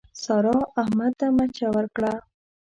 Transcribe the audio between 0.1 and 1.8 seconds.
سارا، احمد ته مچه